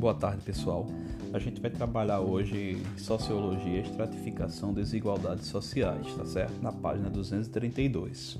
Boa 0.00 0.14
tarde, 0.14 0.40
pessoal. 0.40 0.86
A 1.30 1.38
gente 1.38 1.60
vai 1.60 1.70
trabalhar 1.70 2.20
hoje 2.20 2.82
sociologia, 2.96 3.82
estratificação, 3.82 4.72
desigualdades 4.72 5.48
sociais, 5.48 6.06
tá 6.14 6.24
certo? 6.24 6.58
Na 6.62 6.72
página 6.72 7.10
232. 7.10 8.38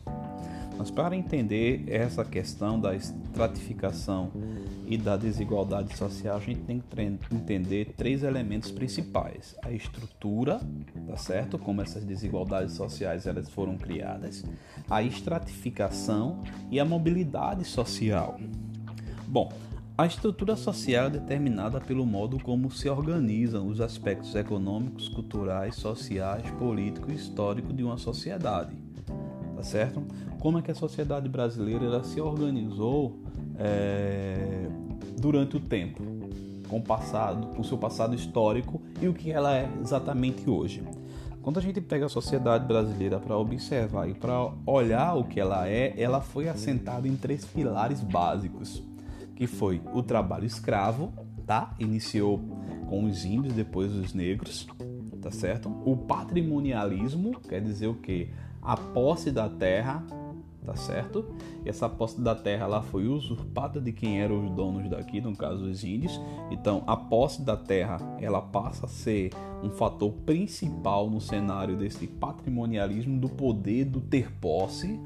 Mas 0.78 0.90
para 0.90 1.14
entender 1.14 1.84
essa 1.86 2.24
questão 2.24 2.80
da 2.80 2.94
estratificação 2.94 4.30
e 4.86 4.96
da 4.96 5.18
desigualdade 5.18 5.94
social, 5.98 6.38
a 6.38 6.40
gente 6.40 6.60
tem 6.62 6.80
que 6.80 7.34
entender 7.34 7.92
três 7.94 8.22
elementos 8.22 8.70
principais: 8.70 9.54
a 9.62 9.70
estrutura, 9.70 10.62
tá 11.06 11.18
certo? 11.18 11.58
Como 11.58 11.82
essas 11.82 12.06
desigualdades 12.06 12.72
sociais 12.72 13.26
elas 13.26 13.50
foram 13.50 13.76
criadas, 13.76 14.46
a 14.88 15.02
estratificação 15.02 16.42
e 16.70 16.80
a 16.80 16.86
mobilidade 16.86 17.66
social. 17.66 18.40
Bom, 19.28 19.52
a 20.00 20.06
estrutura 20.06 20.56
social 20.56 21.08
é 21.08 21.10
determinada 21.10 21.78
pelo 21.78 22.06
modo 22.06 22.42
como 22.42 22.70
se 22.70 22.88
organizam 22.88 23.68
os 23.68 23.82
aspectos 23.82 24.34
econômicos, 24.34 25.10
culturais, 25.10 25.74
sociais, 25.74 26.50
políticos 26.52 27.12
e 27.12 27.16
históricos 27.16 27.76
de 27.76 27.84
uma 27.84 27.98
sociedade. 27.98 28.74
Tá 29.54 29.62
certo? 29.62 30.02
Como 30.38 30.58
é 30.58 30.62
que 30.62 30.70
a 30.70 30.74
sociedade 30.74 31.28
brasileira 31.28 31.84
ela 31.84 32.02
se 32.02 32.18
organizou 32.18 33.20
é, 33.58 34.70
durante 35.20 35.58
o 35.58 35.60
tempo, 35.60 36.02
com 36.66 36.78
o 36.78 36.82
passado, 36.82 37.48
com 37.48 37.60
o 37.60 37.64
seu 37.64 37.76
passado 37.76 38.14
histórico 38.14 38.80
e 39.02 39.06
o 39.06 39.12
que 39.12 39.30
ela 39.30 39.54
é 39.54 39.68
exatamente 39.82 40.48
hoje. 40.48 40.82
Quando 41.42 41.58
a 41.58 41.62
gente 41.62 41.78
pega 41.78 42.06
a 42.06 42.08
sociedade 42.08 42.66
brasileira 42.66 43.20
para 43.20 43.36
observar 43.36 44.08
e 44.08 44.14
para 44.14 44.50
olhar 44.64 45.14
o 45.14 45.24
que 45.24 45.38
ela 45.38 45.68
é, 45.68 45.92
ela 46.00 46.22
foi 46.22 46.48
assentada 46.48 47.06
em 47.06 47.16
três 47.16 47.44
pilares 47.44 48.00
básicos 48.00 48.88
que 49.40 49.46
foi 49.46 49.80
o 49.94 50.02
trabalho 50.02 50.44
escravo, 50.44 51.14
tá? 51.46 51.74
Iniciou 51.78 52.38
com 52.90 53.04
os 53.04 53.24
índios, 53.24 53.54
depois 53.54 53.90
os 53.90 54.12
negros, 54.12 54.66
tá 55.22 55.30
certo? 55.30 55.70
O 55.82 55.96
patrimonialismo, 55.96 57.40
quer 57.40 57.62
dizer 57.62 57.86
o 57.86 57.94
quê? 57.94 58.28
A 58.60 58.76
posse 58.76 59.30
da 59.30 59.48
terra, 59.48 60.04
tá 60.62 60.76
certo? 60.76 61.24
E 61.64 61.70
essa 61.70 61.88
posse 61.88 62.20
da 62.20 62.34
terra 62.34 62.66
lá 62.66 62.82
foi 62.82 63.08
usurpada 63.08 63.80
de 63.80 63.92
quem 63.92 64.20
eram 64.20 64.44
os 64.44 64.50
donos 64.50 64.90
daqui, 64.90 65.22
no 65.22 65.34
caso 65.34 65.64
os 65.64 65.84
índios. 65.84 66.20
Então, 66.50 66.84
a 66.86 66.94
posse 66.94 67.40
da 67.40 67.56
terra, 67.56 67.96
ela 68.20 68.42
passa 68.42 68.84
a 68.84 68.90
ser 68.90 69.30
um 69.62 69.70
fator 69.70 70.12
principal 70.26 71.08
no 71.08 71.18
cenário 71.18 71.78
desse 71.78 72.06
patrimonialismo 72.06 73.18
do 73.18 73.30
poder 73.30 73.86
do 73.86 74.02
ter 74.02 74.30
posse 74.32 75.00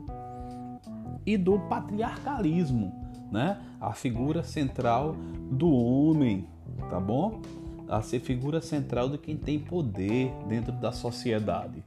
e 1.25 1.37
do 1.37 1.57
patriarcalismo, 1.61 3.04
né? 3.31 3.61
A 3.81 3.93
figura 3.93 4.43
central 4.43 5.15
do 5.51 5.71
homem, 5.71 6.47
tá 6.91 7.01
bom? 7.01 7.41
A 7.89 8.01
ser 8.03 8.21
figura 8.21 8.61
central 8.61 9.09
de 9.09 9.19
quem 9.19 9.37
tem 9.37 9.59
poder 9.59 10.33
dentro 10.49 10.73
da 10.73 10.93
sociedade. 10.93 11.83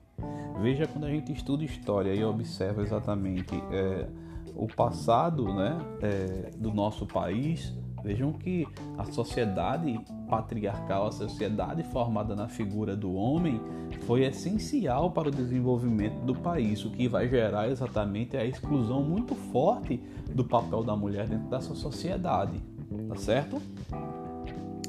Veja 0.61 0.87
quando 0.87 1.05
a 1.05 1.09
gente 1.09 1.31
estuda 1.31 1.63
história 1.63 2.13
e 2.13 2.23
observa 2.23 2.81
exatamente 2.81 3.55
é, 3.71 4.07
o 4.55 4.67
passado, 4.67 5.53
né, 5.53 5.77
é, 6.01 6.51
do 6.57 6.73
nosso 6.73 7.05
país, 7.05 7.73
Vejam 8.07 8.31
que 8.31 8.65
a 8.97 9.03
sociedade 9.03 9.99
patriarcal, 10.29 11.07
a 11.07 11.11
sociedade 11.11 11.83
formada 11.83 12.37
na 12.37 12.47
figura 12.47 12.95
do 12.95 13.13
homem, 13.13 13.59
foi 14.05 14.23
essencial 14.23 15.11
para 15.11 15.27
o 15.27 15.31
desenvolvimento 15.31 16.21
do 16.21 16.33
país, 16.33 16.85
o 16.85 16.89
que 16.89 17.05
vai 17.05 17.27
gerar 17.27 17.67
exatamente 17.67 18.37
a 18.37 18.45
exclusão 18.45 19.03
muito 19.03 19.35
forte 19.35 20.01
do 20.33 20.45
papel 20.45 20.85
da 20.85 20.95
mulher 20.95 21.27
dentro 21.27 21.49
dessa 21.49 21.75
sociedade, 21.75 22.61
tá 23.09 23.17
certo? 23.17 23.61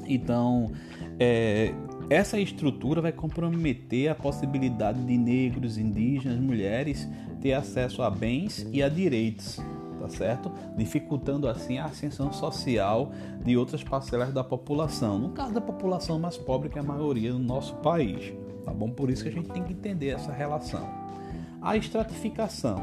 Então, 0.07 0.71
é, 1.19 1.73
essa 2.09 2.39
estrutura 2.39 3.01
vai 3.01 3.11
comprometer 3.11 4.07
a 4.07 4.15
possibilidade 4.15 5.03
de 5.03 5.17
negros, 5.17 5.77
indígenas, 5.77 6.39
mulheres 6.39 7.05
ter 7.41 7.51
acesso 7.51 8.01
a 8.01 8.09
bens 8.09 8.65
e 8.71 8.81
a 8.81 8.87
direitos 8.87 9.59
tá 9.99 10.09
certo? 10.09 10.51
Dificultando 10.75 11.47
assim 11.47 11.77
a 11.77 11.85
ascensão 11.85 12.31
social 12.31 13.11
de 13.43 13.57
outras 13.57 13.83
parcelas 13.83 14.33
da 14.33 14.43
população, 14.43 15.19
no 15.19 15.29
caso 15.29 15.53
da 15.53 15.61
população 15.61 16.17
mais 16.17 16.37
pobre 16.37 16.69
que 16.69 16.77
é 16.77 16.81
a 16.81 16.83
maioria 16.83 17.31
do 17.31 17.39
nosso 17.39 17.75
país, 17.75 18.33
tá 18.65 18.73
bom? 18.73 18.89
Por 18.89 19.09
isso 19.09 19.23
que 19.23 19.29
a 19.29 19.31
gente 19.31 19.49
tem 19.49 19.63
que 19.63 19.73
entender 19.73 20.09
essa 20.09 20.31
relação. 20.31 20.87
A 21.61 21.75
estratificação, 21.75 22.81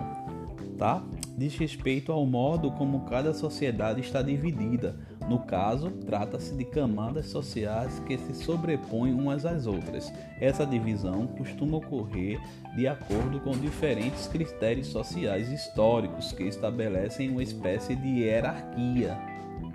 tá? 0.77 1.03
Diz 1.37 1.57
respeito 1.57 2.13
ao 2.13 2.27
modo 2.27 2.71
como 2.73 3.01
cada 3.07 3.33
sociedade 3.33 4.01
está 4.01 4.23
dividida 4.23 4.99
no 5.29 5.41
caso, 5.41 5.91
trata-se 5.91 6.55
de 6.55 6.65
camadas 6.65 7.27
sociais 7.27 7.99
que 8.07 8.17
se 8.17 8.35
sobrepõem 8.35 9.13
umas 9.13 9.45
às 9.45 9.67
outras. 9.67 10.13
Essa 10.41 10.65
divisão 10.65 11.27
costuma 11.27 11.79
ocorrer 11.79 12.41
de 12.77 12.87
acordo 12.87 13.41
com 13.41 13.51
diferentes 13.53 14.29
critérios 14.29 14.87
sociais 14.87 15.51
históricos 15.51 16.31
que 16.31 16.45
estabelecem 16.45 17.31
uma 17.31 17.43
espécie 17.43 17.97
de 17.97 18.21
hierarquia. 18.21 19.19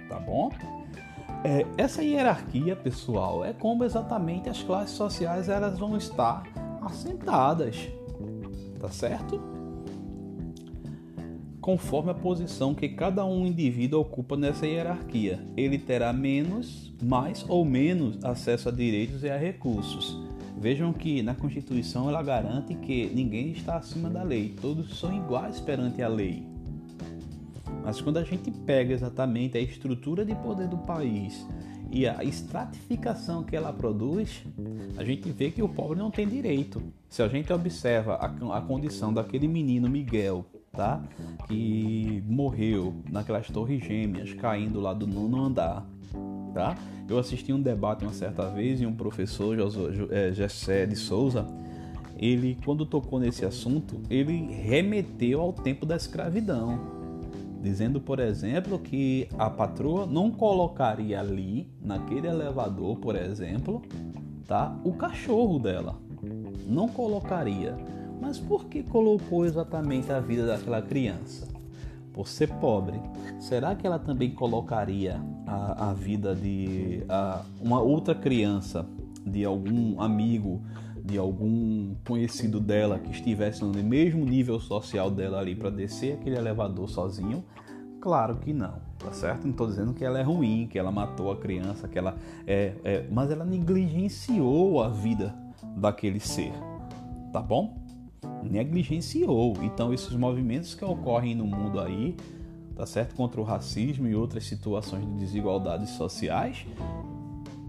Tá 0.08 0.20
bom? 0.20 0.50
É, 1.44 1.66
essa 1.78 2.02
hierarquia, 2.02 2.76
pessoal, 2.76 3.44
é 3.44 3.52
como 3.52 3.84
exatamente 3.84 4.50
as 4.50 4.64
classes 4.64 4.96
sociais 4.96 5.50
elas 5.50 5.78
vão 5.78 5.98
estar 5.98 6.44
assentadas. 6.82 7.90
Tá 8.80 8.90
certo? 8.90 9.51
Conforme 11.62 12.10
a 12.10 12.16
posição 12.16 12.74
que 12.74 12.90
cada 12.90 13.24
um 13.24 13.46
indivíduo 13.46 14.02
ocupa 14.02 14.36
nessa 14.36 14.66
hierarquia. 14.66 15.40
Ele 15.56 15.78
terá 15.78 16.12
menos, 16.12 16.92
mais 17.02 17.46
ou 17.48 17.64
menos 17.64 18.24
acesso 18.26 18.68
a 18.68 18.72
direitos 18.72 19.24
e 19.24 19.30
a 19.30 19.38
recursos. 19.38 20.20
Vejam 20.58 20.92
que 20.92 21.22
na 21.22 21.36
Constituição 21.36 22.10
ela 22.10 22.24
garante 22.24 22.74
que 22.76 23.12
ninguém 23.14 23.52
está 23.52 23.78
acima 23.78 24.10
da 24.10 24.24
lei, 24.24 24.56
todos 24.60 25.00
são 25.00 25.16
iguais 25.16 25.60
perante 25.60 26.02
a 26.02 26.08
lei. 26.08 26.44
Mas 27.84 28.02
quando 28.02 28.18
a 28.18 28.24
gente 28.24 28.52
pega 28.52 28.94
exatamente 28.94 29.58
a 29.58 29.62
estrutura 29.62 30.26
de 30.26 30.36
poder 30.36 30.68
do 30.68 30.78
país 30.80 31.48
e 31.92 32.08
a 32.08 32.24
estratificação 32.24 33.44
que 33.44 33.56
ela 33.56 33.74
produz, 33.74 34.44
a 34.98 35.04
gente 35.04 35.32
vê 35.32 35.52
que 35.52 35.62
o 35.62 35.70
pobre 35.70 35.98
não 35.98 36.12
tem 36.12 36.28
direito. 36.28 36.82
Se 37.10 37.22
a 37.22 37.28
gente 37.28 37.52
observa 37.52 38.16
a, 38.16 38.58
a 38.58 38.62
condição 38.62 39.14
daquele 39.14 39.48
menino 39.48 39.90
Miguel 39.90 40.46
tá? 40.72 41.02
Que 41.48 42.24
morreu 42.28 42.94
naquelas 43.10 43.48
torres 43.48 43.84
gêmeas, 43.84 44.34
caindo 44.34 44.80
lá 44.80 44.94
do 44.94 45.06
nono 45.06 45.44
andar, 45.44 45.86
tá? 46.54 46.78
Eu 47.10 47.20
assisti 47.20 47.52
um 47.52 47.62
debate 47.62 48.06
uma 48.06 48.14
certa 48.14 48.50
vez 48.50 48.80
e 48.82 48.86
um 48.86 48.94
professor, 48.94 49.58
José 50.34 50.86
de 50.86 50.96
Souza, 50.96 51.46
ele, 52.18 52.58
quando 52.64 52.86
tocou 52.86 53.20
nesse 53.20 53.44
assunto, 53.44 54.00
ele 54.10 54.54
remeteu 54.54 55.42
ao 55.42 55.52
tempo 55.52 55.86
da 55.86 55.96
escravidão, 55.96 56.80
dizendo, 57.62 58.00
por 58.00 58.20
exemplo, 58.20 58.80
que 58.80 59.28
a 59.38 59.50
patroa 59.50 60.06
não 60.06 60.32
colocaria 60.32 61.20
ali, 61.20 61.68
naquele 61.82 62.28
elevador, 62.28 62.98
por 62.98 63.16
exemplo, 63.16 63.82
tá? 64.48 64.74
O 64.84 64.94
cachorro 64.94 65.60
dela. 65.60 66.00
Não 66.66 66.88
colocaria 66.88 67.76
mas 68.22 68.40
por 68.40 68.66
que 68.66 68.84
colocou 68.84 69.44
exatamente 69.44 70.12
a 70.12 70.20
vida 70.20 70.46
daquela 70.46 70.80
criança? 70.80 71.48
Por 72.14 72.28
ser 72.28 72.50
pobre, 72.60 73.00
será 73.40 73.74
que 73.74 73.88
ela 73.88 73.98
também 73.98 74.30
colocaria 74.30 75.20
a, 75.48 75.90
a 75.90 75.94
vida 75.94 76.36
de 76.36 77.04
a, 77.10 77.42
uma 77.60 77.82
outra 77.82 78.14
criança, 78.14 78.86
de 79.26 79.44
algum 79.44 80.00
amigo, 80.00 80.62
de 81.04 81.18
algum 81.18 81.96
conhecido 82.06 82.60
dela 82.60 83.00
que 83.00 83.10
estivesse 83.10 83.64
no 83.64 83.72
mesmo 83.84 84.24
nível 84.24 84.60
social 84.60 85.10
dela 85.10 85.40
ali 85.40 85.56
para 85.56 85.72
descer 85.72 86.14
aquele 86.14 86.38
elevador 86.38 86.88
sozinho? 86.88 87.44
Claro 88.00 88.38
que 88.38 88.54
não, 88.54 88.76
tá 89.00 89.12
certo? 89.12 89.46
Não 89.46 89.52
estou 89.52 89.66
dizendo 89.66 89.94
que 89.94 90.06
ela 90.06 90.20
é 90.20 90.24
ruim, 90.24 90.68
que 90.68 90.78
ela 90.78 90.92
matou 90.92 91.32
a 91.32 91.38
criança, 91.38 91.88
que 91.88 91.98
ela 91.98 92.16
é, 92.46 92.76
é, 92.84 93.08
mas 93.10 93.32
ela 93.32 93.46
negligenciou 93.46 94.84
a 94.84 94.90
vida 94.90 95.34
daquele 95.76 96.20
ser, 96.20 96.52
tá 97.32 97.42
bom? 97.42 97.81
Negligenciou. 98.44 99.56
Então, 99.62 99.94
esses 99.94 100.16
movimentos 100.16 100.74
que 100.74 100.84
ocorrem 100.84 101.36
no 101.36 101.46
mundo 101.46 101.80
aí, 101.80 102.16
tá 102.76 102.86
certo? 102.86 103.16
Contra 103.16 103.40
o 103.40 103.44
racismo 103.44 104.08
e 104.08 104.16
outras 104.16 104.46
situações 104.46 105.06
de 105.06 105.14
desigualdades 105.14 105.90
sociais, 105.92 106.66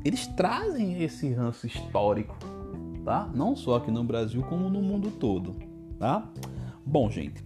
eles 0.04 0.26
trazem 0.26 1.02
esse 1.02 1.32
ranço 1.32 1.66
histórico, 1.66 2.36
tá? 3.04 3.30
Não 3.34 3.54
só 3.54 3.76
aqui 3.76 3.90
no 3.90 4.02
Brasil, 4.02 4.42
como 4.42 4.68
no 4.68 4.82
mundo 4.82 5.10
todo, 5.10 5.54
tá? 5.98 6.28
Bom, 6.84 7.08
gente. 7.10 7.44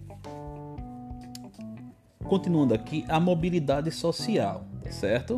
Continuando 2.23 2.73
aqui, 2.73 3.05
a 3.07 3.19
mobilidade 3.19 3.91
social, 3.91 4.65
certo? 4.89 5.37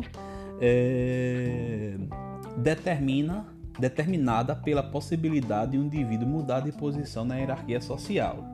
É... 0.60 1.96
Determina 2.56 3.46
determinada 3.80 4.54
pela 4.54 4.82
possibilidade 4.82 5.72
de 5.72 5.78
um 5.78 5.86
indivíduo 5.86 6.28
mudar 6.28 6.60
de 6.60 6.70
posição 6.70 7.24
na 7.24 7.36
hierarquia 7.36 7.80
social. 7.80 8.44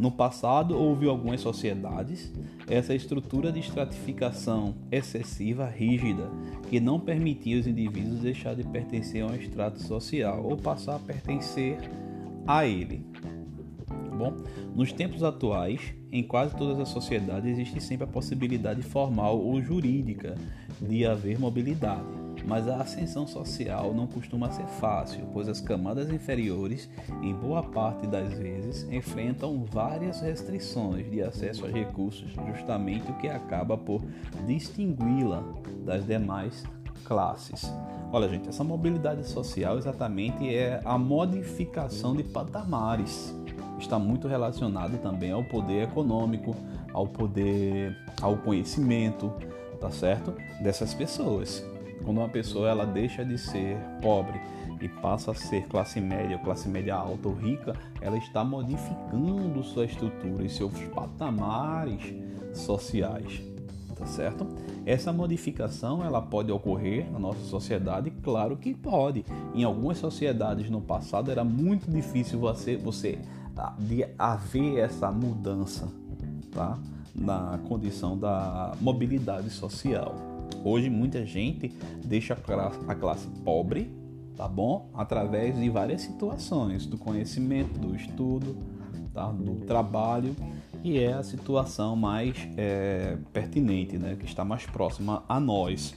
No 0.00 0.10
passado, 0.10 0.76
houve 0.76 1.06
algumas 1.06 1.42
sociedades 1.42 2.32
essa 2.66 2.94
estrutura 2.94 3.52
de 3.52 3.60
estratificação 3.60 4.74
excessiva, 4.90 5.66
rígida, 5.66 6.30
que 6.70 6.80
não 6.80 6.98
permitia 6.98 7.60
os 7.60 7.66
indivíduos 7.66 8.20
deixar 8.20 8.54
de 8.54 8.64
pertencer 8.64 9.22
a 9.22 9.26
um 9.26 9.34
extrato 9.34 9.82
social 9.82 10.42
ou 10.42 10.56
passar 10.56 10.96
a 10.96 11.00
pertencer 11.00 11.78
a 12.46 12.66
ele. 12.66 13.04
Bom, 14.16 14.36
nos 14.74 14.92
tempos 14.92 15.22
atuais, 15.22 15.92
em 16.10 16.22
quase 16.22 16.56
todas 16.56 16.78
as 16.78 16.88
sociedades 16.88 17.50
existe 17.50 17.80
sempre 17.80 18.04
a 18.04 18.06
possibilidade 18.06 18.82
formal 18.82 19.38
ou 19.38 19.60
jurídica 19.60 20.34
de 20.80 21.04
haver 21.04 21.38
mobilidade 21.38 22.19
mas 22.44 22.68
a 22.68 22.76
ascensão 22.76 23.26
social 23.26 23.92
não 23.94 24.06
costuma 24.06 24.50
ser 24.50 24.66
fácil, 24.66 25.26
pois 25.32 25.48
as 25.48 25.60
camadas 25.60 26.10
inferiores, 26.10 26.88
em 27.22 27.34
boa 27.34 27.62
parte 27.62 28.06
das 28.06 28.32
vezes, 28.32 28.88
enfrentam 28.90 29.64
várias 29.64 30.20
restrições 30.20 31.10
de 31.10 31.22
acesso 31.22 31.66
a 31.66 31.68
recursos, 31.68 32.32
justamente 32.46 33.10
o 33.10 33.14
que 33.18 33.28
acaba 33.28 33.76
por 33.76 34.02
distingui-la 34.46 35.42
das 35.84 36.04
demais 36.06 36.64
classes. 37.04 37.72
Olha, 38.12 38.28
gente, 38.28 38.48
essa 38.48 38.64
mobilidade 38.64 39.26
social 39.26 39.78
exatamente 39.78 40.52
é 40.52 40.80
a 40.84 40.98
modificação 40.98 42.14
de 42.14 42.24
patamares. 42.24 43.34
Está 43.78 43.98
muito 43.98 44.28
relacionado 44.28 44.98
também 44.98 45.30
ao 45.30 45.44
poder 45.44 45.84
econômico, 45.84 46.54
ao 46.92 47.06
poder, 47.06 47.96
ao 48.20 48.36
conhecimento, 48.36 49.32
tá 49.80 49.90
certo? 49.90 50.34
Dessas 50.60 50.92
pessoas. 50.92 51.64
Quando 52.04 52.18
uma 52.18 52.28
pessoa 52.28 52.68
ela 52.68 52.86
deixa 52.86 53.24
de 53.24 53.36
ser 53.36 53.76
pobre 54.00 54.40
e 54.80 54.88
passa 54.88 55.32
a 55.32 55.34
ser 55.34 55.66
classe 55.66 56.00
média, 56.00 56.38
classe 56.38 56.68
média 56.68 56.94
alta 56.94 57.28
ou 57.28 57.34
rica, 57.34 57.74
ela 58.00 58.16
está 58.16 58.42
modificando 58.42 59.62
sua 59.62 59.84
estrutura 59.84 60.44
e 60.44 60.48
seus 60.48 60.72
patamares 60.94 62.14
sociais, 62.54 63.42
tá 63.94 64.06
certo? 64.06 64.46
Essa 64.86 65.12
modificação 65.12 66.02
ela 66.02 66.22
pode 66.22 66.50
ocorrer 66.50 67.10
na 67.12 67.18
nossa 67.18 67.44
sociedade, 67.44 68.10
claro 68.22 68.56
que 68.56 68.74
pode. 68.74 69.24
Em 69.54 69.62
algumas 69.62 69.98
sociedades 69.98 70.70
no 70.70 70.80
passado 70.80 71.30
era 71.30 71.44
muito 71.44 71.90
difícil 71.90 72.38
você, 72.38 72.76
você 72.76 73.18
de 73.78 74.06
haver 74.18 74.78
essa 74.78 75.12
mudança, 75.12 75.86
tá? 76.50 76.78
Na 77.14 77.58
condição 77.68 78.16
da 78.16 78.72
mobilidade 78.80 79.50
social. 79.50 80.29
Hoje 80.64 80.90
muita 80.90 81.24
gente 81.24 81.74
deixa 82.04 82.36
a 82.86 82.94
classe 82.94 83.26
pobre, 83.44 83.90
tá 84.36 84.46
bom? 84.46 84.90
Através 84.94 85.58
de 85.58 85.68
várias 85.70 86.02
situações, 86.02 86.86
do 86.86 86.98
conhecimento, 86.98 87.78
do 87.78 87.94
estudo, 87.94 88.56
tá? 89.12 89.30
do 89.30 89.56
trabalho, 89.66 90.34
e 90.82 90.98
é 90.98 91.12
a 91.12 91.22
situação 91.22 91.96
mais 91.96 92.36
é, 92.56 93.16
pertinente, 93.32 93.98
né? 93.98 94.16
Que 94.18 94.24
está 94.24 94.44
mais 94.44 94.66
próxima 94.66 95.22
a 95.28 95.38
nós, 95.38 95.94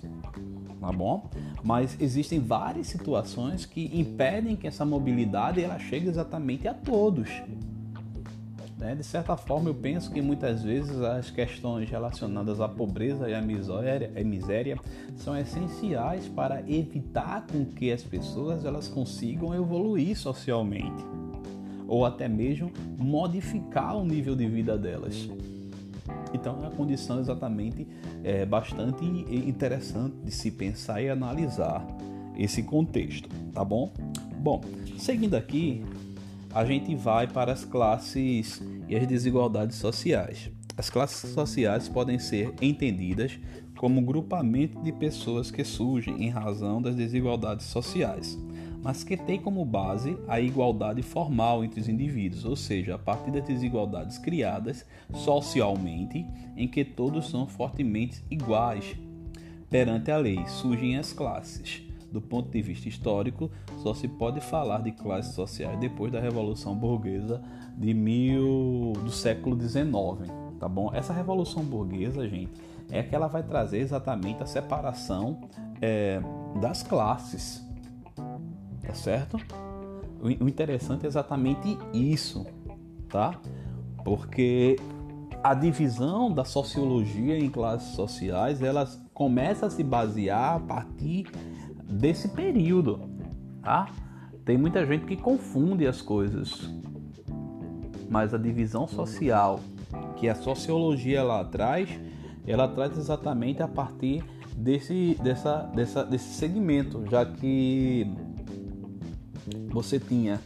tá 0.80 0.92
bom? 0.92 1.30
Mas 1.64 1.98
existem 2.00 2.40
várias 2.40 2.88
situações 2.88 3.66
que 3.66 3.90
impedem 3.98 4.56
que 4.56 4.68
essa 4.68 4.86
mobilidade 4.86 5.64
ela 5.64 5.80
chegue 5.80 6.08
exatamente 6.08 6.68
a 6.68 6.74
todos, 6.74 7.30
né? 8.84 8.94
De 8.96 9.04
certa 9.04 9.38
forma, 9.38 9.70
eu 9.70 9.74
penso 9.74 10.12
que 10.12 10.22
muitas 10.22 10.62
vezes 10.62 11.00
as 11.00 11.32
questões 11.32 11.90
relacionadas 11.90 12.60
à 12.60 12.68
pobreza 12.68 13.30
e 13.30 13.34
à 13.34 13.42
miséria, 13.42 14.12
à 14.16 14.24
miséria 14.24 14.78
são 15.16 15.36
essenciais 15.38 16.28
para 16.28 16.62
evitar 16.70 17.48
com 17.50 17.66
que 17.66 17.92
as 17.92 18.04
pessoas 18.04 18.66
elas 18.66 18.90
consigam 18.90 19.56
evoluir 19.56 20.18
socialmente 20.18 21.04
ou 21.88 22.06
até 22.06 22.28
mesmo 22.28 22.72
modificar 22.98 23.96
o 23.98 24.06
nível 24.06 24.36
de 24.36 24.48
vida 24.48 24.78
delas. 24.78 25.30
Então 26.34 26.56
é 26.56 26.60
uma 26.68 26.72
condição 26.72 27.20
exatamente 27.20 27.88
é, 28.24 28.46
bastante 28.46 29.06
interessante 29.06 30.18
de 30.26 30.32
se 30.32 30.52
pensar 30.52 31.02
e 31.02 31.10
analisar 31.10 31.86
esse 32.36 32.64
contexto, 32.64 33.30
tá 33.54 33.64
bom? 33.64 33.94
Bom, 34.40 34.62
seguindo 34.98 35.36
aqui, 35.36 35.86
a 36.54 36.64
gente 36.64 36.96
vai 36.96 37.28
para 37.28 37.52
as 37.52 37.66
classes 37.66 38.62
e 38.88 38.96
as 38.96 39.08
desigualdades 39.08 39.78
sociais. 39.78 40.52
As 40.78 40.90
classes 40.90 41.32
sociais 41.32 41.90
podem 41.90 42.20
ser 42.20 42.54
entendidas 42.62 43.40
como 43.78 44.02
grupamento 44.02 44.80
de 44.82 44.92
pessoas 44.92 45.50
que 45.50 45.64
surgem 45.64 46.24
em 46.24 46.30
razão 46.30 46.82
das 46.82 46.96
desigualdades 46.96 47.66
sociais, 47.66 48.38
mas 48.84 49.04
que 49.04 49.18
tem 49.18 49.40
como 49.40 49.66
base 49.66 50.16
a 50.28 50.40
igualdade 50.40 51.02
formal 51.02 51.64
entre 51.64 51.80
os 51.80 51.90
indivíduos, 51.90 52.46
ou 52.46 52.56
seja, 52.56 52.96
a 52.96 53.00
partir 53.00 53.32
das 53.32 53.46
desigualdades 53.46 54.18
criadas 54.20 54.86
socialmente, 55.14 56.26
em 56.56 56.68
que 56.68 56.86
todos 56.86 57.30
são 57.30 57.48
fortemente 57.48 58.24
iguais 58.30 58.96
perante 59.70 60.12
a 60.12 60.18
lei, 60.18 60.46
surgem 60.48 60.98
as 60.98 61.14
classes 61.14 61.84
do 62.14 62.22
ponto 62.22 62.50
de 62.52 62.62
vista 62.62 62.88
histórico, 62.88 63.50
só 63.80 63.92
se 63.96 64.08
pode 64.08 64.40
falar 64.40 64.84
de 64.84 64.92
classes 64.92 65.34
sociais 65.34 65.78
depois 65.80 66.12
da 66.12 66.20
Revolução 66.20 66.76
Burguesa 66.76 67.42
de 67.76 67.92
mil, 67.92 68.94
do 69.04 69.10
século 69.10 69.60
XIX, 69.60 70.32
tá 70.60 70.70
bom? 70.70 70.92
Essa 70.94 71.12
Revolução 71.12 71.64
Burguesa, 71.64 72.28
gente, 72.30 72.54
é 72.92 73.02
que 73.02 73.16
ela 73.16 73.28
vai 73.28 73.42
trazer 73.42 73.80
exatamente 73.80 74.44
a 74.44 74.46
separação 74.46 75.42
é, 75.82 76.22
das 76.62 76.84
classes, 76.84 77.68
tá 78.86 78.94
certo? 78.94 79.38
O, 80.22 80.30
interessante 80.30 81.06
é 81.06 81.08
exatamente 81.08 81.76
isso, 81.92 82.46
tá? 83.10 83.42
Porque 84.06 84.76
a 85.44 85.56
divisão 85.56 86.32
da 86.32 86.46
sociologia 86.46 87.40
em 87.40 87.50
classes 87.50 87.96
sociais, 87.96 88.62
elas 88.62 89.02
começa 89.14 89.66
a 89.66 89.70
se 89.70 89.84
basear 89.84 90.56
a 90.56 90.60
partir 90.60 91.28
desse 91.94 92.30
período, 92.30 93.00
tá? 93.62 93.88
Tem 94.46 94.58
muita 94.58 94.86
gente 94.86 95.06
que 95.06 95.16
confunde 95.16 95.88
as 95.88 96.02
coisas, 96.02 96.70
mas 98.10 98.34
a 98.34 98.38
divisão 98.38 98.88
social 98.88 99.60
que 100.18 100.28
a 100.28 100.36
sociologia 100.36 101.24
lá 101.24 101.44
traz, 101.44 101.90
ela 102.46 102.68
traz 102.68 102.98
exatamente 102.98 103.62
a 103.62 103.68
partir 103.68 104.24
desse, 104.56 105.18
dessa, 105.22 105.64
dessa, 105.74 106.04
desse 106.04 106.34
segmento, 106.34 107.04
já 107.10 107.26
que 107.26 108.10
você 109.70 110.00
tinha 110.00 110.40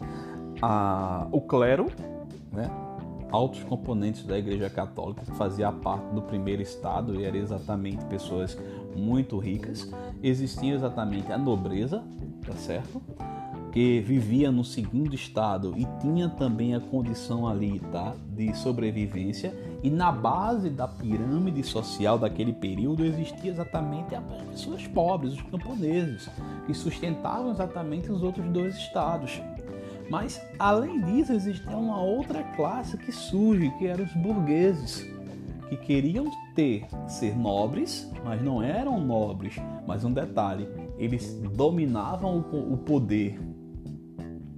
a, 0.61 1.27
o 1.31 1.41
clero, 1.41 1.87
né? 2.51 2.69
altos 3.31 3.63
componentes 3.63 4.23
da 4.23 4.37
Igreja 4.37 4.69
Católica 4.69 5.23
que 5.25 5.31
fazia 5.31 5.71
parte 5.71 6.13
do 6.13 6.21
primeiro 6.21 6.61
estado 6.61 7.19
e 7.19 7.25
eram 7.25 7.37
exatamente 7.37 8.05
pessoas 8.05 8.57
muito 8.97 9.37
ricas. 9.37 9.91
Existia 10.21 10.73
exatamente 10.73 11.31
a 11.31 11.37
nobreza, 11.37 12.03
tá 12.45 12.53
certo? 12.53 13.01
Que 13.71 13.99
vivia 13.99 14.51
no 14.51 14.63
segundo 14.63 15.13
estado 15.13 15.73
e 15.77 15.85
tinha 16.01 16.27
também 16.29 16.73
a 16.73 16.79
condição 16.79 17.47
ali, 17.47 17.79
tá? 17.91 18.15
De 18.29 18.53
sobrevivência. 18.57 19.53
E 19.83 19.89
na 19.89 20.11
base 20.11 20.69
da 20.69 20.87
pirâmide 20.87 21.63
social 21.63 22.17
daquele 22.17 22.53
período 22.53 23.05
existia 23.05 23.51
exatamente 23.51 24.15
as 24.15 24.23
pessoas 24.49 24.87
pobres, 24.87 25.33
os 25.33 25.41
camponeses, 25.43 26.27
que 26.65 26.73
sustentavam 26.73 27.51
exatamente 27.51 28.11
os 28.11 28.23
outros 28.23 28.49
dois 28.49 28.75
estados. 28.75 29.39
Mas 30.09 30.41
além 30.57 31.01
disso, 31.01 31.33
existia 31.33 31.77
uma 31.77 32.01
outra 32.01 32.43
classe 32.55 32.97
que 32.97 33.11
surge, 33.11 33.69
que 33.77 33.85
eram 33.85 34.05
os 34.05 34.13
burgueses, 34.13 35.05
que 35.69 35.77
queriam 35.77 36.25
ter 36.55 36.85
ser 37.07 37.37
nobres, 37.37 38.09
mas 38.23 38.41
não 38.41 38.61
eram 38.61 38.99
nobres. 38.99 39.55
Mas 39.85 40.03
um 40.03 40.11
detalhe, 40.11 40.67
eles 40.97 41.33
dominavam 41.55 42.39
o 42.39 42.77
poder. 42.77 43.39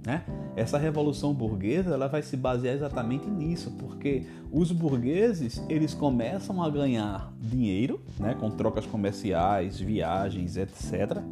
Né? 0.04 0.24
Essa 0.56 0.78
revolução 0.78 1.34
burguesa 1.34 1.94
ela 1.94 2.08
vai 2.08 2.22
se 2.22 2.36
basear 2.36 2.74
exatamente 2.74 3.28
nisso, 3.28 3.72
porque 3.78 4.26
os 4.50 4.72
burgueses 4.72 5.62
eles 5.68 5.94
começam 5.94 6.62
a 6.62 6.70
ganhar 6.70 7.32
dinheiro, 7.38 8.00
né, 8.18 8.34
com 8.34 8.50
trocas 8.50 8.86
comerciais, 8.86 9.78
viagens, 9.78 10.56
etc. 10.56 11.22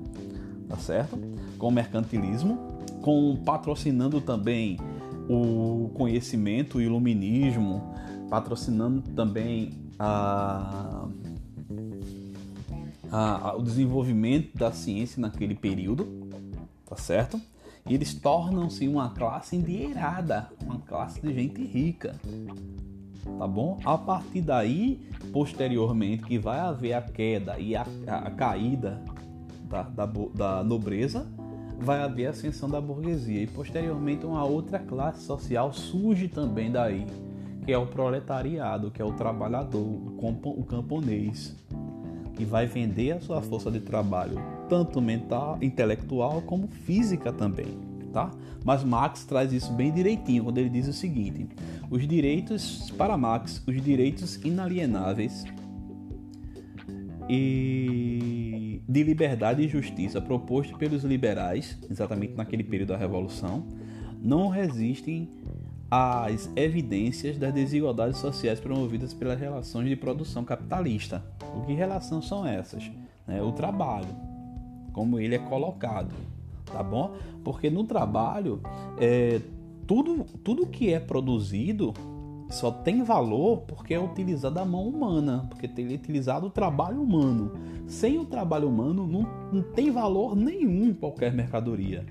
Tá 0.68 0.76
certo? 0.76 1.18
Com 1.56 1.70
mercantilismo 1.70 2.78
com 3.08 3.36
patrocinando 3.36 4.20
também 4.20 4.78
o 5.28 5.90
conhecimento, 5.94 6.78
o 6.78 6.80
iluminismo, 6.80 7.94
patrocinando 8.28 9.02
também 9.12 9.72
a, 9.98 11.08
a, 13.10 13.48
a, 13.48 13.56
o 13.56 13.62
desenvolvimento 13.62 14.56
da 14.56 14.72
ciência 14.72 15.20
naquele 15.20 15.54
período, 15.54 16.06
tá 16.86 16.96
certo? 16.96 17.40
E 17.86 17.94
eles 17.94 18.14
tornam-se 18.14 18.86
uma 18.86 19.10
classe 19.10 19.56
endinheirada, 19.56 20.50
uma 20.62 20.78
classe 20.80 21.20
de 21.20 21.32
gente 21.32 21.64
rica, 21.64 22.14
tá 23.38 23.46
bom? 23.46 23.78
A 23.84 23.96
partir 23.96 24.42
daí, 24.42 25.08
posteriormente, 25.32 26.24
que 26.24 26.38
vai 26.38 26.58
haver 26.58 26.92
a 26.92 27.02
queda 27.02 27.58
e 27.58 27.74
a, 27.74 27.86
a 28.06 28.30
caída 28.30 29.02
da, 29.64 29.82
da, 29.82 30.06
da 30.06 30.64
nobreza, 30.64 31.26
vai 31.80 32.02
haver 32.02 32.26
a 32.26 32.30
ascensão 32.30 32.68
da 32.68 32.80
burguesia 32.80 33.42
e 33.42 33.46
posteriormente 33.46 34.26
uma 34.26 34.44
outra 34.44 34.78
classe 34.78 35.24
social 35.24 35.72
surge 35.72 36.28
também 36.28 36.70
daí, 36.70 37.06
que 37.68 37.72
é 37.74 37.76
o 37.76 37.86
proletariado, 37.86 38.90
que 38.90 39.02
é 39.02 39.04
o 39.04 39.12
trabalhador, 39.12 39.78
o 39.82 40.64
camponês, 40.64 41.54
que 42.34 42.42
vai 42.42 42.64
vender 42.64 43.12
a 43.12 43.20
sua 43.20 43.42
força 43.42 43.70
de 43.70 43.78
trabalho, 43.78 44.38
tanto 44.70 45.02
mental, 45.02 45.58
intelectual 45.60 46.40
como 46.40 46.66
física 46.66 47.30
também, 47.30 47.78
tá? 48.10 48.30
Mas 48.64 48.82
Marx 48.82 49.26
traz 49.26 49.52
isso 49.52 49.70
bem 49.74 49.92
direitinho 49.92 50.44
quando 50.44 50.56
ele 50.56 50.70
diz 50.70 50.88
o 50.88 50.94
seguinte: 50.94 51.46
os 51.90 52.08
direitos 52.08 52.90
para 52.92 53.18
Marx, 53.18 53.62
os 53.66 53.82
direitos 53.82 54.36
inalienáveis 54.36 55.44
e 57.28 58.80
de 58.88 59.02
liberdade 59.02 59.62
e 59.62 59.68
justiça 59.68 60.22
proposto 60.22 60.74
pelos 60.78 61.04
liberais, 61.04 61.78
exatamente 61.90 62.32
naquele 62.32 62.64
período 62.64 62.88
da 62.88 62.96
revolução, 62.96 63.66
não 64.22 64.48
resistem 64.48 65.28
às 65.90 66.50
evidências 66.54 67.38
das 67.38 67.52
desigualdades 67.52 68.18
sociais 68.18 68.60
promovidas 68.60 69.14
pelas 69.14 69.40
relações 69.40 69.88
de 69.88 69.96
produção 69.96 70.44
capitalista. 70.44 71.24
O 71.56 71.62
que 71.62 71.72
relações 71.72 72.26
são 72.26 72.46
essas? 72.46 72.90
É, 73.26 73.42
o 73.42 73.52
trabalho, 73.52 74.14
como 74.92 75.18
ele 75.18 75.34
é 75.34 75.38
colocado, 75.38 76.14
tá 76.66 76.82
bom? 76.82 77.14
Porque 77.42 77.70
no 77.70 77.84
trabalho, 77.84 78.60
é, 78.98 79.40
tudo, 79.86 80.24
tudo 80.44 80.66
que 80.66 80.92
é 80.92 81.00
produzido 81.00 81.94
só 82.50 82.70
tem 82.70 83.02
valor 83.02 83.62
porque 83.62 83.92
é 83.92 84.00
utilizado 84.00 84.58
a 84.58 84.64
mão 84.64 84.88
humana, 84.88 85.46
porque 85.48 85.68
tem 85.68 85.86
utilizado 85.94 86.46
o 86.46 86.50
trabalho 86.50 87.02
humano. 87.02 87.52
Sem 87.86 88.18
o 88.18 88.24
trabalho 88.24 88.68
humano, 88.68 89.06
não, 89.06 89.26
não 89.52 89.62
tem 89.62 89.90
valor 89.90 90.34
nenhum 90.36 90.92
qualquer 90.94 91.32
mercadoria. 91.32 92.06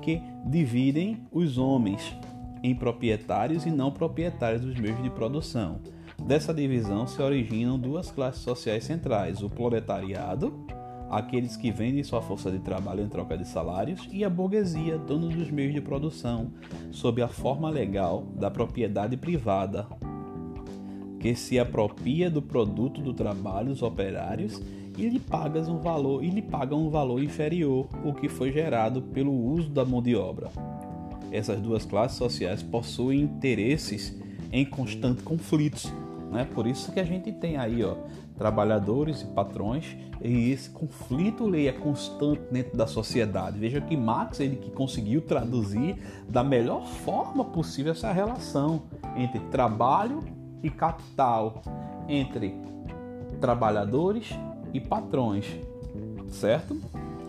Que 0.00 0.20
dividem 0.46 1.26
os 1.32 1.58
homens 1.58 2.16
em 2.62 2.74
proprietários 2.74 3.66
e 3.66 3.70
não 3.70 3.90
proprietários 3.90 4.62
dos 4.62 4.78
meios 4.78 5.02
de 5.02 5.10
produção. 5.10 5.80
Dessa 6.22 6.52
divisão 6.52 7.06
se 7.06 7.22
originam 7.22 7.78
duas 7.78 8.10
classes 8.10 8.42
sociais 8.42 8.84
centrais: 8.84 9.42
o 9.42 9.48
proletariado, 9.48 10.52
aqueles 11.08 11.56
que 11.56 11.70
vendem 11.70 12.02
sua 12.02 12.20
força 12.20 12.50
de 12.50 12.58
trabalho 12.58 13.02
em 13.02 13.08
troca 13.08 13.38
de 13.38 13.46
salários, 13.46 14.08
e 14.12 14.24
a 14.24 14.30
burguesia, 14.30 14.98
donos 14.98 15.34
dos 15.34 15.50
meios 15.50 15.72
de 15.72 15.80
produção, 15.80 16.52
sob 16.90 17.22
a 17.22 17.28
forma 17.28 17.70
legal 17.70 18.24
da 18.34 18.50
propriedade 18.50 19.16
privada, 19.16 19.86
que 21.20 21.34
se 21.34 21.58
apropria 21.58 22.30
do 22.30 22.42
produto 22.42 23.00
do 23.00 23.14
trabalho 23.14 23.68
dos 23.68 23.82
operários 23.82 24.60
e 24.96 25.08
lhe 25.08 25.20
pagas 25.20 25.68
um 25.68 25.78
valor 25.78 26.24
e 26.24 26.30
lhe 26.30 26.42
pagam 26.42 26.86
um 26.86 26.90
valor 26.90 27.22
inferior 27.22 27.88
o 28.04 28.12
que 28.12 28.28
foi 28.28 28.50
gerado 28.50 29.00
pelo 29.00 29.32
uso 29.32 29.70
da 29.70 29.84
mão 29.84 30.02
de 30.02 30.16
obra. 30.16 30.50
Essas 31.30 31.60
duas 31.60 31.84
classes 31.84 32.16
sociais 32.16 32.62
possuem 32.62 33.20
interesses 33.20 34.16
em 34.52 34.64
constante 34.64 35.22
conflitos, 35.22 35.92
né? 36.30 36.46
Por 36.54 36.66
isso 36.66 36.92
que 36.92 37.00
a 37.00 37.04
gente 37.04 37.30
tem 37.32 37.56
aí, 37.56 37.84
ó, 37.84 37.96
trabalhadores 38.36 39.22
e 39.22 39.26
patrões 39.26 39.96
e 40.22 40.50
esse 40.50 40.70
conflito 40.70 41.54
é 41.54 41.72
constante 41.72 42.42
dentro 42.50 42.76
da 42.76 42.86
sociedade. 42.86 43.58
Veja 43.58 43.80
que 43.80 43.96
Marx 43.96 44.40
ele 44.40 44.56
que 44.56 44.70
conseguiu 44.70 45.20
traduzir 45.20 45.96
da 46.28 46.42
melhor 46.42 46.86
forma 46.86 47.44
possível 47.44 47.92
essa 47.92 48.12
relação 48.12 48.82
entre 49.16 49.40
trabalho 49.50 50.24
e 50.62 50.70
capital, 50.70 51.62
entre 52.08 52.54
trabalhadores 53.40 54.30
e 54.72 54.80
patrões, 54.80 55.46
certo? 56.28 56.76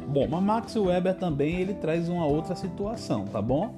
Bom, 0.07 0.27
mas 0.27 0.43
Max 0.43 0.75
Weber 0.75 1.15
também 1.15 1.57
ele 1.57 1.75
traz 1.75 2.09
uma 2.09 2.25
outra 2.25 2.55
situação, 2.55 3.25
tá 3.25 3.41
bom? 3.41 3.75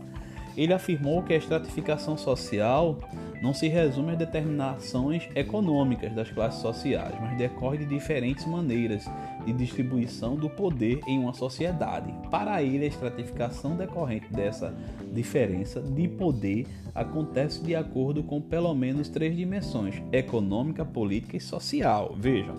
Ele 0.56 0.74
afirmou 0.74 1.24
que 1.24 1.34
a 1.34 1.38
estratificação 1.38 2.18
social 2.18 2.98
não 3.42 3.54
se 3.54 3.68
resume 3.68 4.12
às 4.12 4.18
determinações 4.18 5.28
econômicas 5.34 6.14
das 6.14 6.30
classes 6.30 6.62
sociais, 6.62 7.16
mas 7.20 7.38
decorre 7.38 7.80
de 7.80 7.86
diferentes 7.86 8.46
maneiras 8.46 9.10
de 9.46 9.54
distribuição 9.54 10.36
do 10.36 10.50
poder 10.50 11.00
em 11.08 11.18
uma 11.18 11.34
sociedade. 11.34 12.14
Para 12.30 12.62
ele, 12.62 12.86
a 12.86 12.88
estratificação 12.88 13.76
decorrente 13.76 14.32
dessa 14.32 14.74
diferença 15.12 15.82
de 15.82 16.08
poder 16.08 16.68
acontece 16.94 17.64
de 17.64 17.76
acordo 17.76 18.22
com 18.22 18.40
pelo 18.40 18.74
menos 18.76 19.10
três 19.10 19.36
dimensões: 19.36 20.02
econômica, 20.12 20.86
política 20.86 21.38
e 21.38 21.42
social. 21.42 22.16
Vejam, 22.18 22.56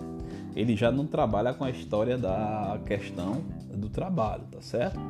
ele 0.56 0.76
já 0.76 0.90
não 0.90 1.06
trabalha 1.06 1.54
com 1.54 1.64
a 1.64 1.70
história 1.70 2.18
da 2.18 2.80
questão 2.84 3.42
do 3.72 3.88
trabalho, 3.88 4.44
tá 4.50 4.60
certo? 4.60 5.00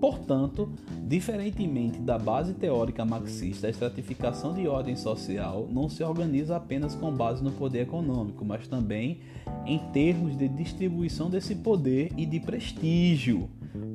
Portanto, 0.00 0.72
diferentemente 1.06 1.98
da 1.98 2.18
base 2.18 2.54
teórica 2.54 3.04
marxista, 3.04 3.66
a 3.66 3.70
estratificação 3.70 4.54
de 4.54 4.66
ordem 4.66 4.96
social 4.96 5.68
não 5.70 5.90
se 5.90 6.02
organiza 6.02 6.56
apenas 6.56 6.94
com 6.94 7.12
base 7.12 7.44
no 7.44 7.52
poder 7.52 7.82
econômico, 7.82 8.42
mas 8.42 8.66
também 8.66 9.20
em 9.66 9.78
termos 9.92 10.36
de 10.38 10.48
distribuição 10.48 11.28
desse 11.28 11.54
poder 11.54 12.10
e 12.16 12.24
de 12.24 12.40
prestígio. 12.40 13.50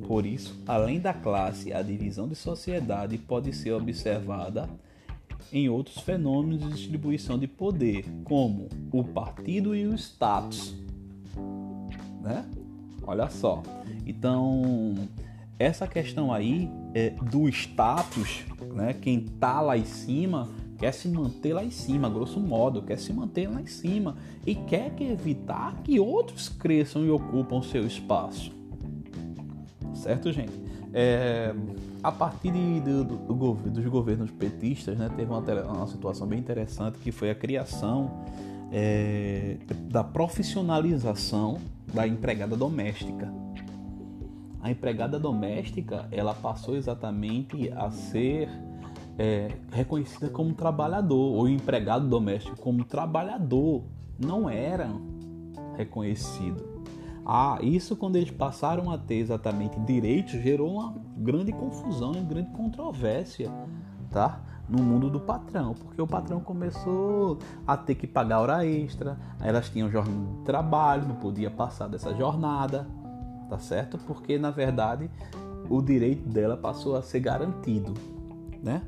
Por 0.06 0.24
isso, 0.24 0.62
além 0.64 1.00
da 1.00 1.12
classe, 1.12 1.72
a 1.72 1.82
divisão 1.82 2.28
de 2.28 2.36
sociedade 2.36 3.18
pode 3.18 3.52
ser 3.52 3.72
observada 3.72 4.68
em 5.52 5.68
outros 5.68 5.98
fenômenos 5.98 6.60
de 6.60 6.68
distribuição 6.68 7.36
de 7.36 7.48
poder, 7.48 8.04
como 8.24 8.68
o 8.92 9.02
partido 9.02 9.74
e 9.74 9.86
o 9.86 9.94
status. 9.94 10.74
Né? 12.22 12.44
Olha 13.02 13.28
só. 13.28 13.62
Então, 14.04 14.94
essa 15.58 15.86
questão 15.86 16.32
aí 16.32 16.70
é, 16.94 17.10
do 17.10 17.48
status, 17.48 18.44
né? 18.74 18.94
Quem 18.94 19.20
tá 19.20 19.60
lá 19.60 19.76
em 19.76 19.84
cima 19.84 20.48
quer 20.78 20.92
se 20.92 21.08
manter 21.08 21.54
lá 21.54 21.64
em 21.64 21.70
cima, 21.70 22.08
grosso 22.08 22.38
modo, 22.38 22.82
quer 22.82 22.98
se 22.98 23.12
manter 23.12 23.48
lá 23.48 23.60
em 23.62 23.66
cima 23.66 24.16
e 24.46 24.54
quer 24.54 24.94
que 24.94 25.04
evitar 25.04 25.74
que 25.82 25.98
outros 25.98 26.50
cresçam 26.50 27.04
e 27.04 27.10
ocupam 27.10 27.62
seu 27.62 27.86
espaço. 27.86 28.52
Certo, 29.94 30.30
gente? 30.30 30.52
É, 30.92 31.54
a 32.02 32.12
partir 32.12 32.52
de, 32.52 32.80
do, 32.80 33.04
do, 33.04 33.54
dos 33.54 33.86
governos 33.86 34.30
petistas, 34.30 34.96
né, 34.98 35.10
teve 35.16 35.30
uma, 35.30 35.40
uma, 35.40 35.86
situação 35.86 36.26
bem 36.26 36.38
interessante 36.38 36.98
que 36.98 37.10
foi 37.10 37.30
a 37.30 37.34
criação 37.34 38.24
é, 38.70 39.56
da 39.88 40.04
profissionalização 40.04 41.58
da 41.92 42.06
empregada 42.06 42.56
doméstica 42.56 43.32
a 44.66 44.70
empregada 44.70 45.16
doméstica 45.16 46.08
ela 46.10 46.34
passou 46.34 46.76
exatamente 46.76 47.70
a 47.72 47.88
ser 47.88 48.48
é, 49.16 49.52
reconhecida 49.70 50.28
como 50.28 50.52
trabalhador, 50.54 51.34
ou 51.34 51.48
empregado 51.48 52.08
doméstico 52.08 52.60
como 52.60 52.84
trabalhador, 52.84 53.84
não 54.18 54.50
era 54.50 54.90
reconhecido. 55.76 56.64
Ah, 57.24 57.58
isso 57.62 57.94
quando 57.94 58.16
eles 58.16 58.30
passaram 58.30 58.90
a 58.90 58.98
ter 58.98 59.16
exatamente 59.16 59.78
direitos 59.80 60.32
gerou 60.32 60.72
uma 60.72 60.94
grande 61.16 61.52
confusão 61.52 62.12
e 62.14 62.20
grande 62.22 62.50
controvérsia, 62.50 63.50
tá? 64.10 64.40
No 64.68 64.82
mundo 64.82 65.08
do 65.08 65.20
patrão, 65.20 65.74
porque 65.74 66.02
o 66.02 66.08
patrão 66.08 66.40
começou 66.40 67.38
a 67.64 67.76
ter 67.76 67.94
que 67.94 68.06
pagar 68.06 68.40
hora 68.40 68.66
extra, 68.66 69.16
elas 69.40 69.68
tinham 69.70 69.88
jornada 69.88 70.38
de 70.38 70.44
trabalho, 70.44 71.06
não 71.06 71.14
podia 71.14 71.50
passar 71.50 71.86
dessa 71.86 72.12
jornada, 72.16 72.88
tá 73.48 73.58
certo? 73.58 73.98
Porque 73.98 74.38
na 74.38 74.50
verdade 74.50 75.10
o 75.68 75.82
direito 75.82 76.28
dela 76.28 76.56
passou 76.56 76.96
a 76.96 77.02
ser 77.02 77.20
garantido, 77.20 77.94
né? 78.62 78.82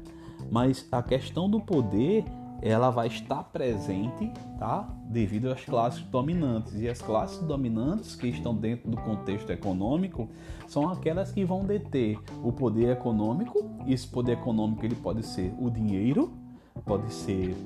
Mas 0.51 0.87
a 0.91 1.03
questão 1.03 1.49
do 1.49 1.61
poder 1.61 2.25
ela 2.61 2.91
vai 2.91 3.07
estar 3.07 3.45
presente, 3.45 4.33
tá? 4.59 4.89
Devido 5.05 5.51
às 5.51 5.65
classes 5.65 6.03
dominantes. 6.03 6.75
E 6.75 6.89
as 6.89 7.01
classes 7.01 7.39
dominantes 7.39 8.17
que 8.17 8.27
estão 8.29 8.55
dentro 8.55 8.91
do 8.91 8.97
contexto 8.97 9.51
econômico 9.51 10.29
são 10.67 10.89
aquelas 10.89 11.31
que 11.31 11.45
vão 11.45 11.65
deter 11.65 12.19
o 12.43 12.53
poder 12.53 12.91
econômico. 12.91 13.71
E 13.87 13.93
esse 13.93 14.09
poder 14.09 14.33
econômico 14.33 14.85
ele 14.85 14.97
pode 14.97 15.25
ser 15.25 15.55
o 15.59 15.71
dinheiro, 15.71 16.33
pode 16.85 17.13
ser 17.13 17.57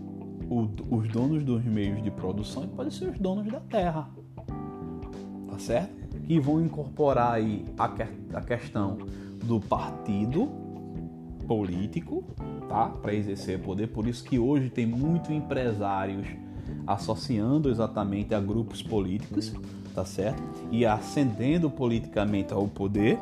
o, 0.51 0.69
os 0.95 1.09
donos 1.09 1.43
dos 1.43 1.65
meios 1.65 2.03
de 2.03 2.11
produção 2.11 2.65
e 2.65 2.69
pode 2.69 2.93
ser 2.93 3.09
os 3.09 3.19
donos 3.19 3.51
da 3.51 3.61
terra. 3.61 4.11
Tá 5.49 5.59
certo? 5.59 6.02
Que 6.25 6.39
vão 6.39 6.61
incorporar 6.61 7.35
aí 7.35 7.65
a, 7.79 7.89
que, 7.89 8.03
a 8.03 8.41
questão 8.41 8.99
do 9.45 9.61
partido 9.61 10.49
político, 11.47 12.25
tá? 12.69 12.89
Para 12.89 13.15
exercer 13.15 13.59
poder. 13.61 13.89
Por 13.89 14.07
isso 14.07 14.25
que 14.25 14.39
hoje 14.39 14.71
tem 14.71 14.87
muito 14.87 15.33
empresários 15.33 16.27
associando 16.87 17.71
exatamente 17.71 18.35
a 18.35 18.41
grupos 18.41 18.83
políticos, 18.83 19.53
tá 19.95 20.05
certo? 20.05 20.43
E 20.71 20.87
ascendendo 20.87 21.71
politicamente 21.71 22.53
ao 22.53 22.67
poder 22.69 23.19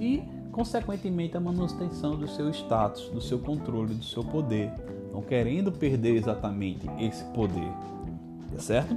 e 0.00 0.22
consequentemente 0.50 1.36
a 1.36 1.40
manutenção 1.40 2.16
do 2.16 2.28
seu 2.28 2.50
status, 2.50 3.08
do 3.08 3.20
seu 3.20 3.38
controle, 3.38 3.94
do 3.94 4.04
seu 4.04 4.22
poder, 4.22 4.70
não 5.12 5.22
querendo 5.22 5.72
perder 5.72 6.16
exatamente 6.16 6.86
esse 6.98 7.24
poder, 7.32 7.70
tá 8.52 8.58
certo? 8.58 8.96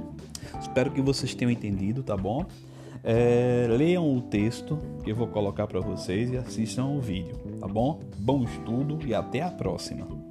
Espero 0.60 0.90
que 0.90 1.00
vocês 1.00 1.34
tenham 1.34 1.50
entendido, 1.50 2.02
tá 2.02 2.16
bom? 2.16 2.44
É, 3.08 3.68
leiam 3.70 4.16
o 4.16 4.20
texto 4.20 4.76
que 5.04 5.12
eu 5.12 5.14
vou 5.14 5.28
colocar 5.28 5.68
para 5.68 5.78
vocês 5.78 6.28
e 6.32 6.36
assistam 6.36 6.86
o 6.86 7.00
vídeo, 7.00 7.36
tá 7.60 7.68
bom? 7.68 8.00
Bom 8.18 8.42
estudo 8.42 8.98
e 9.06 9.14
até 9.14 9.42
a 9.42 9.50
próxima! 9.50 10.25